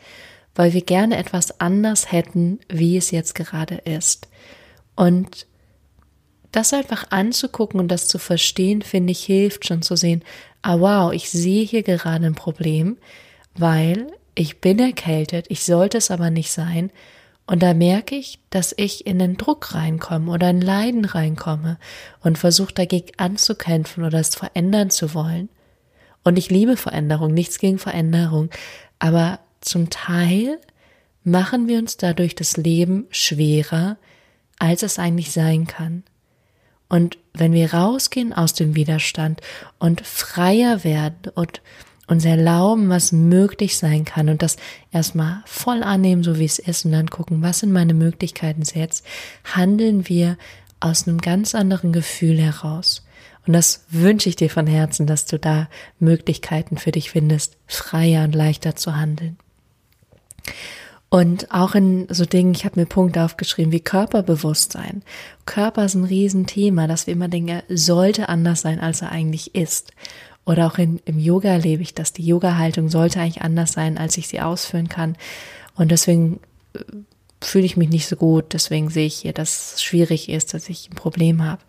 weil 0.54 0.72
wir 0.72 0.82
gerne 0.82 1.16
etwas 1.16 1.60
anders 1.60 2.10
hätten, 2.12 2.60
wie 2.68 2.96
es 2.96 3.10
jetzt 3.10 3.34
gerade 3.34 3.76
ist. 3.76 4.28
Und 4.96 5.46
das 6.52 6.72
einfach 6.72 7.10
anzugucken 7.10 7.80
und 7.80 7.88
das 7.88 8.08
zu 8.08 8.18
verstehen, 8.18 8.82
finde 8.82 9.12
ich, 9.12 9.24
hilft 9.24 9.66
schon 9.66 9.82
zu 9.82 9.96
sehen, 9.96 10.22
ah 10.60 10.78
wow, 10.78 11.12
ich 11.12 11.30
sehe 11.30 11.64
hier 11.64 11.82
gerade 11.82 12.26
ein 12.26 12.34
Problem, 12.34 12.98
weil 13.54 14.06
ich 14.34 14.60
bin 14.60 14.78
erkältet, 14.78 15.46
ich 15.48 15.64
sollte 15.64 15.98
es 15.98 16.10
aber 16.10 16.30
nicht 16.30 16.52
sein. 16.52 16.90
Und 17.46 17.62
da 17.62 17.74
merke 17.74 18.14
ich, 18.14 18.38
dass 18.50 18.72
ich 18.76 19.06
in 19.06 19.18
den 19.18 19.36
Druck 19.36 19.74
reinkomme 19.74 20.30
oder 20.30 20.48
in 20.50 20.60
Leiden 20.60 21.04
reinkomme 21.04 21.78
und 22.20 22.38
versuche 22.38 22.72
dagegen 22.72 23.12
anzukämpfen 23.16 24.04
oder 24.04 24.20
es 24.20 24.34
verändern 24.34 24.90
zu 24.90 25.12
wollen. 25.12 25.48
Und 26.22 26.38
ich 26.38 26.50
liebe 26.50 26.76
Veränderung, 26.76 27.34
nichts 27.34 27.58
gegen 27.58 27.78
Veränderung, 27.78 28.50
aber 29.00 29.40
zum 29.60 29.90
Teil 29.90 30.58
machen 31.24 31.66
wir 31.66 31.78
uns 31.78 31.96
dadurch 31.96 32.34
das 32.36 32.56
Leben 32.56 33.06
schwerer, 33.10 33.96
als 34.58 34.82
es 34.84 34.98
eigentlich 34.98 35.32
sein 35.32 35.66
kann. 35.66 36.04
Und 36.92 37.16
wenn 37.32 37.54
wir 37.54 37.72
rausgehen 37.72 38.34
aus 38.34 38.52
dem 38.52 38.74
Widerstand 38.74 39.40
und 39.78 40.02
freier 40.06 40.84
werden 40.84 41.32
und 41.34 41.62
uns 42.06 42.26
erlauben, 42.26 42.90
was 42.90 43.12
möglich 43.12 43.78
sein 43.78 44.04
kann 44.04 44.28
und 44.28 44.42
das 44.42 44.58
erstmal 44.90 45.42
voll 45.46 45.82
annehmen, 45.82 46.22
so 46.22 46.38
wie 46.38 46.44
es 46.44 46.58
ist 46.58 46.84
und 46.84 46.92
dann 46.92 47.08
gucken, 47.08 47.40
was 47.40 47.60
sind 47.60 47.72
meine 47.72 47.94
Möglichkeiten 47.94 48.62
jetzt, 48.74 49.06
handeln 49.42 50.06
wir 50.10 50.36
aus 50.80 51.08
einem 51.08 51.22
ganz 51.22 51.54
anderen 51.54 51.94
Gefühl 51.94 52.38
heraus. 52.38 53.06
Und 53.46 53.54
das 53.54 53.86
wünsche 53.88 54.28
ich 54.28 54.36
dir 54.36 54.50
von 54.50 54.66
Herzen, 54.66 55.06
dass 55.06 55.24
du 55.24 55.38
da 55.38 55.70
Möglichkeiten 55.98 56.76
für 56.76 56.92
dich 56.92 57.10
findest, 57.10 57.56
freier 57.66 58.24
und 58.24 58.34
leichter 58.34 58.76
zu 58.76 58.96
handeln. 58.96 59.38
Und 61.12 61.52
auch 61.52 61.74
in 61.74 62.06
so 62.08 62.24
Dingen, 62.24 62.54
ich 62.54 62.64
habe 62.64 62.80
mir 62.80 62.86
Punkte 62.86 63.22
aufgeschrieben 63.22 63.70
wie 63.70 63.80
Körperbewusstsein. 63.80 65.02
Körper 65.44 65.84
ist 65.84 65.94
ein 65.94 66.04
Riesenthema, 66.04 66.86
dass 66.86 67.06
wir 67.06 67.12
immer 67.12 67.28
denken, 67.28 67.48
er 67.50 67.64
sollte 67.68 68.30
anders 68.30 68.62
sein, 68.62 68.80
als 68.80 69.02
er 69.02 69.12
eigentlich 69.12 69.54
ist. 69.54 69.92
Oder 70.46 70.66
auch 70.66 70.78
in, 70.78 71.02
im 71.04 71.18
Yoga 71.18 71.50
erlebe 71.50 71.82
ich 71.82 71.92
das. 71.92 72.14
Die 72.14 72.24
Yoga-Haltung 72.24 72.88
sollte 72.88 73.20
eigentlich 73.20 73.42
anders 73.42 73.72
sein, 73.72 73.98
als 73.98 74.16
ich 74.16 74.26
sie 74.26 74.40
ausführen 74.40 74.88
kann. 74.88 75.18
Und 75.74 75.90
deswegen 75.90 76.40
äh, 76.72 76.78
fühle 77.42 77.66
ich 77.66 77.76
mich 77.76 77.90
nicht 77.90 78.08
so 78.08 78.16
gut. 78.16 78.54
Deswegen 78.54 78.88
sehe 78.88 79.04
ich 79.04 79.16
hier, 79.16 79.34
dass 79.34 79.74
es 79.74 79.82
schwierig 79.82 80.30
ist, 80.30 80.54
dass 80.54 80.70
ich 80.70 80.88
ein 80.88 80.94
Problem 80.94 81.44
habe. 81.44 81.60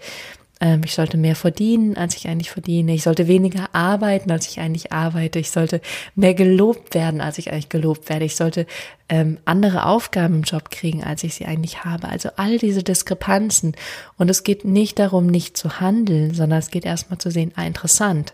Ähm, 0.63 0.81
ich 0.85 0.95
sollte 0.95 1.17
mehr 1.17 1.35
verdienen, 1.35 1.97
als 1.97 2.15
ich 2.15 2.29
eigentlich 2.29 2.49
verdiene. 2.49 2.93
Ich 2.93 3.03
sollte 3.03 3.27
weniger 3.27 3.75
arbeiten, 3.75 4.31
als 4.31 4.47
ich 4.47 4.61
eigentlich 4.61 4.93
arbeite. 4.93 5.37
Ich 5.37 5.51
sollte 5.51 5.81
mehr 6.15 6.33
gelobt 6.33 6.95
werden, 6.95 7.19
als 7.19 7.37
ich 7.37 7.51
eigentlich 7.51 7.67
gelobt 7.67 8.07
werde. 8.07 8.23
Ich 8.23 8.37
sollte 8.37 8.65
ähm, 9.09 9.39
andere 9.43 9.85
Aufgaben 9.85 10.35
im 10.35 10.43
Job 10.43 10.71
kriegen, 10.71 11.03
als 11.03 11.25
ich 11.25 11.33
sie 11.33 11.45
eigentlich 11.45 11.83
habe. 11.83 12.07
Also 12.07 12.29
all 12.37 12.57
diese 12.57 12.81
Diskrepanzen. 12.81 13.75
Und 14.17 14.29
es 14.29 14.43
geht 14.43 14.63
nicht 14.63 14.99
darum, 14.99 15.27
nicht 15.27 15.57
zu 15.57 15.81
handeln, 15.81 16.33
sondern 16.33 16.59
es 16.59 16.71
geht 16.71 16.85
erstmal 16.85 17.19
zu 17.19 17.29
sehen, 17.29 17.51
ah, 17.55 17.65
interessant. 17.65 18.33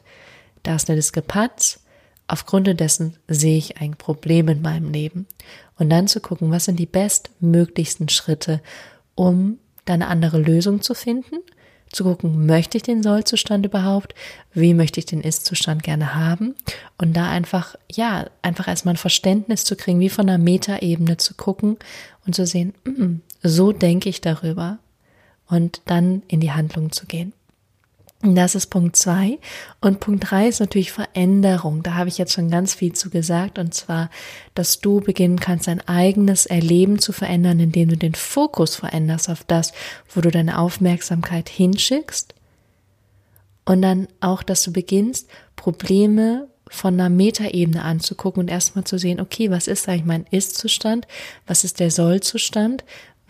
Da 0.62 0.76
ist 0.76 0.88
eine 0.88 0.98
Diskrepanz. 0.98 1.80
Aufgrund 2.28 2.68
dessen 2.80 3.18
sehe 3.28 3.58
ich 3.58 3.82
ein 3.82 3.96
Problem 3.96 4.50
in 4.50 4.62
meinem 4.62 4.92
Leben. 4.92 5.26
Und 5.80 5.90
dann 5.90 6.08
zu 6.08 6.20
gucken, 6.20 6.52
was 6.52 6.66
sind 6.66 6.78
die 6.78 6.86
bestmöglichsten 6.86 8.08
Schritte, 8.08 8.62
um 9.16 9.58
da 9.86 9.96
eine 9.96 10.08
andere 10.08 10.38
Lösung 10.38 10.84
zu 10.84 10.94
finden 10.94 11.38
zu 11.91 12.03
gucken, 12.03 12.46
möchte 12.46 12.77
ich 12.77 12.84
den 12.84 13.03
Sollzustand 13.03 13.65
überhaupt? 13.65 14.13
Wie 14.53 14.74
möchte 14.74 15.00
ich 15.00 15.05
den 15.05 15.22
Ist-Zustand 15.22 15.84
gerne 15.84 16.15
haben? 16.15 16.55
Und 16.98 17.13
da 17.13 17.29
einfach, 17.29 17.75
ja, 17.91 18.27
einfach 18.41 18.67
erstmal 18.67 18.93
ein 18.93 18.98
Verständnis 18.98 19.63
zu 19.63 19.75
kriegen, 19.75 20.00
wie 20.00 20.10
von 20.10 20.29
einer 20.29 20.38
Metaebene 20.38 21.17
zu 21.17 21.34
gucken 21.34 21.77
und 22.25 22.36
zu 22.36 22.46
sehen, 22.46 22.74
mm, 22.86 23.22
so 23.41 23.72
denke 23.72 24.10
ich 24.10 24.22
darüber 24.22 24.77
und 25.48 25.81
dann 25.86 26.22
in 26.27 26.39
die 26.39 26.51
Handlung 26.51 26.91
zu 26.91 27.05
gehen. 27.05 27.34
Das 28.22 28.54
ist 28.54 28.68
Punkt 28.68 28.98
zwei. 28.98 29.40
Und 29.80 30.02
Punkt 30.02 30.30
drei 30.30 30.50
ist 30.50 30.60
natürlich 30.60 30.92
Veränderung. 30.92 31.84
Da 31.84 31.94
habe 31.94 32.10
ich 32.10 32.18
jetzt 32.18 32.34
schon 32.34 32.50
ganz 32.50 32.74
viel 32.74 32.92
zu 32.92 33.10
gesagt. 33.10 33.58
Und 33.58 33.74
zwar, 33.74 34.10
dass 34.56 34.82
du 34.82 35.00
beginnen 35.00 35.40
kannst, 35.40 35.68
dein 35.68 35.88
eigenes 35.88 36.46
Erleben 36.46 37.00
zu 37.00 37.14
verändern, 37.14 37.62
indem 37.62 37.90
du 37.90 37.98
den 37.98 38.16
Fokus 38.16 38.76
veränderst 38.76 39.30
auf 39.30 39.46
das, 39.46 39.72
wo 40.14 40.20
du 40.20 40.32
deine 40.32 40.60
Aufmerksamkeit 40.60 41.48
hinschickst. 41.48 42.36
Und 43.64 43.82
dann 43.82 44.08
auch, 44.20 44.44
dass 44.44 44.64
du 44.64 44.74
beginnst, 44.74 45.30
Probleme 45.56 46.50
von 46.70 46.96
einer 46.96 47.10
Metaebene 47.10 47.84
anzugucken 47.84 48.42
und 48.42 48.50
erstmal 48.50 48.84
zu 48.84 49.00
sehen, 49.00 49.20
okay, 49.20 49.50
was 49.50 49.68
ist 49.68 49.88
eigentlich 49.88 50.06
mein 50.06 50.26
Ist-Zustand? 50.30 51.08
Was 51.48 51.64
ist 51.64 51.80
der 51.80 51.90
Soll-Zustand? 51.90 52.84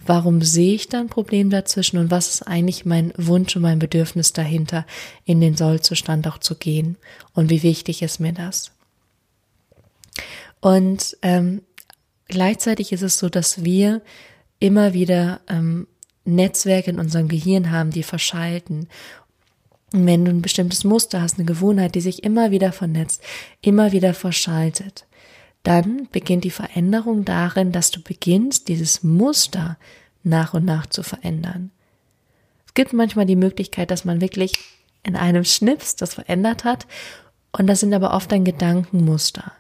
Warum 0.06 0.42
sehe 0.42 0.76
ich 0.76 0.88
da 0.88 1.00
ein 1.00 1.08
Problem 1.08 1.50
dazwischen 1.50 1.98
und 1.98 2.10
was 2.10 2.30
ist 2.30 2.44
eigentlich 2.44 2.86
mein 2.86 3.14
Wunsch 3.18 3.56
und 3.56 3.62
mein 3.62 3.80
Bedürfnis 3.80 4.34
dahinter, 4.34 4.86
in 5.26 5.42
den 5.42 5.56
Sollzustand 5.56 6.28
auch 6.28 6.38
zu 6.38 6.56
gehen 6.56 6.98
und 7.34 7.50
wie 7.50 7.64
wichtig 7.64 8.02
ist 8.02 8.20
mir 8.20 8.34
das? 8.34 8.72
Und 10.62 11.18
ähm, 11.22 11.62
gleichzeitig 12.28 12.92
ist 12.92 13.02
es 13.02 13.20
so, 13.20 13.30
dass 13.30 13.64
wir 13.64 14.02
immer 14.60 14.94
wieder 14.94 15.42
ähm, 15.48 15.88
Netzwerke 16.26 16.92
in 16.92 17.00
unserem 17.00 17.28
Gehirn 17.28 17.72
haben, 17.72 17.92
die 17.92 18.04
verschalten. 18.04 18.88
Und 19.94 20.06
wenn 20.06 20.26
du 20.26 20.32
ein 20.32 20.42
bestimmtes 20.42 20.84
Muster 20.84 21.22
hast, 21.22 21.38
eine 21.38 21.46
Gewohnheit, 21.46 21.96
die 21.96 22.02
sich 22.02 22.24
immer 22.24 22.52
wieder 22.52 22.72
vernetzt, 22.72 23.22
immer 23.62 23.92
wieder 23.92 24.14
verschaltet, 24.14 25.06
dann 25.64 26.08
beginnt 26.12 26.44
die 26.44 26.52
Veränderung 26.52 27.26
darin, 27.26 27.72
dass 27.72 27.92
du 27.92 28.02
beginnst, 28.02 28.68
dieses 28.68 29.04
Muster 29.04 29.78
nach 30.24 30.54
und 30.54 30.66
nach 30.66 30.86
zu 30.88 31.04
verändern. 31.04 31.72
Es 32.66 32.74
gibt 32.74 32.94
manchmal 32.94 33.26
die 33.26 33.36
Möglichkeit, 33.36 33.92
dass 33.92 34.06
man 34.06 34.22
wirklich 34.22 34.54
in 35.04 35.16
einem 35.16 35.44
Schnips 35.44 35.96
das 35.96 36.14
verändert 36.14 36.64
hat 36.64 36.88
und 37.52 37.68
das 37.68 37.80
sind 37.80 37.94
aber 37.94 38.14
oft 38.14 38.32
ein 38.32 38.46
Gedankenmuster. 38.46 39.52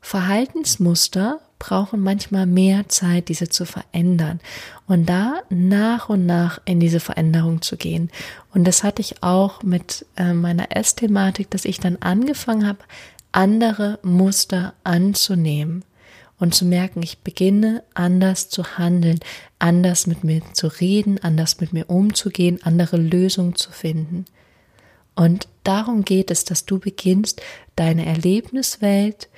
Verhaltensmuster 0.00 1.40
brauchen 1.58 2.00
manchmal 2.00 2.44
mehr 2.44 2.90
Zeit, 2.90 3.30
diese 3.30 3.48
zu 3.48 3.64
verändern 3.64 4.40
und 4.86 5.08
da 5.08 5.40
nach 5.48 6.10
und 6.10 6.26
nach 6.26 6.60
in 6.66 6.78
diese 6.78 7.00
Veränderung 7.00 7.62
zu 7.62 7.78
gehen. 7.78 8.10
Und 8.52 8.64
das 8.64 8.84
hatte 8.84 9.00
ich 9.00 9.22
auch 9.22 9.62
mit 9.62 10.04
äh, 10.16 10.34
meiner 10.34 10.76
Essthematik, 10.76 11.48
dass 11.50 11.64
ich 11.64 11.80
dann 11.80 11.96
angefangen 11.96 12.66
habe, 12.66 12.80
andere 13.34 13.98
Muster 14.02 14.74
anzunehmen 14.84 15.84
und 16.38 16.54
zu 16.54 16.64
merken, 16.64 17.02
ich 17.02 17.18
beginne 17.18 17.82
anders 17.92 18.48
zu 18.48 18.78
handeln, 18.78 19.18
anders 19.58 20.06
mit 20.06 20.22
mir 20.22 20.42
zu 20.52 20.68
reden, 20.68 21.18
anders 21.22 21.60
mit 21.60 21.72
mir 21.72 21.90
umzugehen, 21.90 22.60
andere 22.62 22.96
Lösungen 22.96 23.56
zu 23.56 23.72
finden. 23.72 24.24
Und 25.16 25.48
darum 25.64 26.04
geht 26.04 26.30
es, 26.30 26.44
dass 26.44 26.64
du 26.64 26.78
beginnst, 26.78 27.42
deine 27.74 28.06
Erlebniswelt 28.06 29.28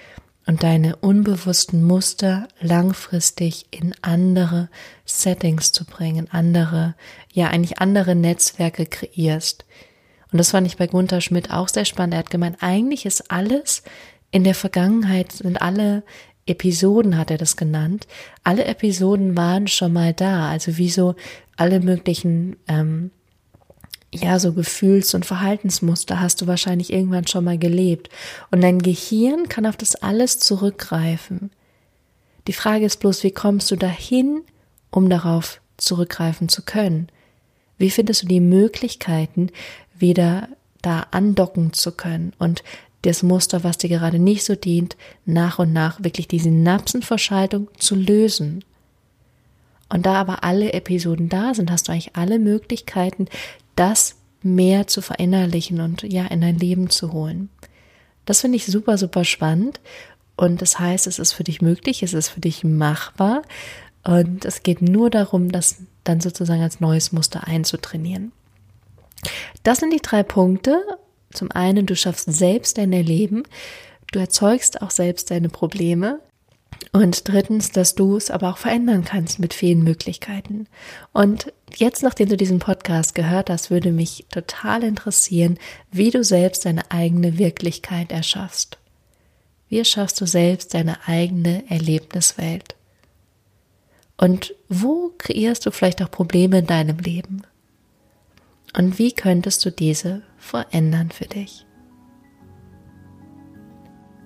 und 0.46 0.62
deine 0.62 0.96
unbewussten 0.96 1.82
Muster 1.82 2.48
langfristig 2.60 3.66
in 3.70 3.94
andere 4.02 4.68
Settings 5.06 5.72
zu 5.72 5.86
bringen, 5.86 6.28
andere, 6.30 6.94
ja 7.32 7.48
eigentlich 7.48 7.78
andere 7.78 8.14
Netzwerke 8.14 8.84
kreierst. 8.84 9.64
Und 10.32 10.38
das 10.38 10.50
fand 10.50 10.66
ich 10.66 10.76
bei 10.76 10.86
Gunther 10.86 11.20
Schmidt 11.20 11.50
auch 11.50 11.68
sehr 11.68 11.84
spannend. 11.84 12.14
Er 12.14 12.20
hat 12.20 12.30
gemeint, 12.30 12.58
eigentlich 12.60 13.06
ist 13.06 13.30
alles 13.30 13.82
in 14.30 14.44
der 14.44 14.54
Vergangenheit, 14.54 15.32
sind 15.32 15.62
alle 15.62 16.02
Episoden 16.46 17.18
hat 17.18 17.30
er 17.30 17.38
das 17.38 17.56
genannt. 17.56 18.06
Alle 18.44 18.64
Episoden 18.66 19.36
waren 19.36 19.66
schon 19.66 19.92
mal 19.92 20.12
da, 20.12 20.48
also 20.48 20.76
wie 20.76 20.90
so 20.90 21.16
alle 21.56 21.80
möglichen 21.80 22.56
ähm, 22.68 23.10
ja, 24.12 24.38
so 24.38 24.52
Gefühls- 24.52 25.14
und 25.14 25.26
Verhaltensmuster 25.26 26.20
hast 26.20 26.40
du 26.40 26.46
wahrscheinlich 26.46 26.92
irgendwann 26.92 27.26
schon 27.26 27.44
mal 27.44 27.58
gelebt. 27.58 28.08
Und 28.50 28.62
dein 28.62 28.80
Gehirn 28.80 29.48
kann 29.48 29.66
auf 29.66 29.76
das 29.76 29.96
alles 29.96 30.38
zurückgreifen. 30.38 31.50
Die 32.46 32.52
Frage 32.52 32.86
ist 32.86 33.00
bloß, 33.00 33.24
wie 33.24 33.32
kommst 33.32 33.70
du 33.70 33.76
dahin, 33.76 34.42
um 34.90 35.10
darauf 35.10 35.60
zurückgreifen 35.76 36.48
zu 36.48 36.62
können? 36.62 37.08
Wie 37.78 37.90
findest 37.90 38.22
du 38.22 38.26
die 38.26 38.40
Möglichkeiten, 38.40 39.50
wieder 39.98 40.48
da 40.82 41.06
andocken 41.10 41.72
zu 41.72 41.92
können 41.92 42.32
und 42.38 42.62
das 43.02 43.22
Muster, 43.22 43.62
was 43.62 43.78
dir 43.78 43.88
gerade 43.88 44.18
nicht 44.18 44.44
so 44.44 44.54
dient, 44.54 44.96
nach 45.24 45.58
und 45.58 45.72
nach 45.72 46.02
wirklich 46.02 46.28
die 46.28 46.38
Synapsenverschaltung 46.38 47.68
zu 47.78 47.94
lösen? 47.94 48.64
Und 49.88 50.06
da 50.06 50.14
aber 50.14 50.42
alle 50.42 50.72
Episoden 50.72 51.28
da 51.28 51.54
sind, 51.54 51.70
hast 51.70 51.86
du 51.86 51.92
eigentlich 51.92 52.16
alle 52.16 52.38
Möglichkeiten, 52.38 53.26
das 53.76 54.16
mehr 54.42 54.86
zu 54.86 55.02
verinnerlichen 55.02 55.80
und 55.80 56.02
ja, 56.02 56.26
in 56.26 56.40
dein 56.40 56.58
Leben 56.58 56.90
zu 56.90 57.12
holen. 57.12 57.48
Das 58.24 58.40
finde 58.40 58.56
ich 58.56 58.66
super, 58.66 58.98
super 58.98 59.24
spannend. 59.24 59.80
Und 60.36 60.60
das 60.60 60.78
heißt, 60.78 61.06
es 61.06 61.18
ist 61.18 61.32
für 61.32 61.44
dich 61.44 61.62
möglich, 61.62 62.02
es 62.02 62.12
ist 62.12 62.28
für 62.28 62.40
dich 62.40 62.64
machbar. 62.64 63.42
Und 64.04 64.44
es 64.44 64.62
geht 64.62 64.82
nur 64.82 65.10
darum, 65.10 65.50
das 65.50 65.78
dann 66.04 66.20
sozusagen 66.20 66.62
als 66.62 66.80
neues 66.80 67.12
Muster 67.12 67.46
einzutrainieren. 67.46 68.32
Das 69.62 69.78
sind 69.78 69.92
die 69.92 70.00
drei 70.00 70.22
Punkte. 70.22 70.82
Zum 71.32 71.50
einen, 71.52 71.86
du 71.86 71.96
schaffst 71.96 72.32
selbst 72.32 72.78
dein 72.78 72.92
Leben. 72.92 73.42
Du 74.12 74.18
erzeugst 74.18 74.82
auch 74.82 74.90
selbst 74.90 75.30
deine 75.30 75.48
Probleme. 75.48 76.20
Und 76.92 77.28
drittens, 77.28 77.72
dass 77.72 77.94
du 77.94 78.16
es 78.16 78.30
aber 78.30 78.50
auch 78.50 78.58
verändern 78.58 79.04
kannst 79.04 79.38
mit 79.38 79.54
vielen 79.54 79.82
Möglichkeiten. 79.82 80.66
Und 81.12 81.52
jetzt, 81.74 82.02
nachdem 82.02 82.28
du 82.28 82.36
diesen 82.36 82.58
Podcast 82.58 83.14
gehört 83.14 83.50
hast, 83.50 83.70
würde 83.70 83.92
mich 83.92 84.26
total 84.30 84.82
interessieren, 84.82 85.58
wie 85.90 86.10
du 86.10 86.24
selbst 86.24 86.64
deine 86.64 86.90
eigene 86.90 87.38
Wirklichkeit 87.38 88.12
erschaffst. 88.12 88.78
Wie 89.68 89.78
erschaffst 89.78 90.20
du 90.20 90.26
selbst 90.26 90.74
deine 90.74 91.06
eigene 91.06 91.68
Erlebniswelt? 91.68 92.76
Und 94.16 94.54
wo 94.68 95.12
kreierst 95.18 95.66
du 95.66 95.70
vielleicht 95.70 96.02
auch 96.02 96.10
Probleme 96.10 96.58
in 96.58 96.66
deinem 96.66 96.98
Leben? 96.98 97.42
Und 98.76 98.98
wie 98.98 99.12
könntest 99.12 99.64
du 99.64 99.70
diese 99.70 100.22
verändern 100.36 101.10
für 101.10 101.24
dich? 101.24 101.66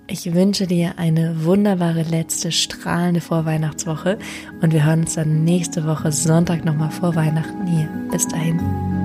Ich 0.07 0.33
wünsche 0.33 0.67
dir 0.67 0.99
eine 0.99 1.45
wunderbare 1.45 2.03
letzte 2.03 2.51
strahlende 2.51 3.21
Vorweihnachtswoche 3.21 4.19
und 4.61 4.73
wir 4.73 4.85
hören 4.85 5.01
uns 5.01 5.15
dann 5.15 5.45
nächste 5.45 5.87
Woche 5.87 6.11
Sonntag 6.11 6.65
nochmal 6.65 6.91
vor 6.91 7.15
Weihnachten 7.15 7.65
hier. 7.65 7.87
Bis 8.11 8.27
dahin. 8.27 9.00